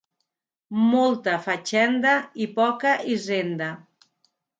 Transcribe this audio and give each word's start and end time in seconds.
Molta 0.93 1.35
fatxenda 1.47 2.13
i 2.45 2.47
poca 2.61 2.95
hisenda. 3.11 3.69